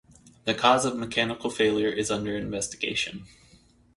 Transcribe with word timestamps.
The 0.45 0.55
cause 0.55 0.83
of 0.83 0.97
mechanical 0.97 1.51
failure 1.51 1.89
is 1.91 2.09
under 2.09 2.35
investigation. 2.35 3.27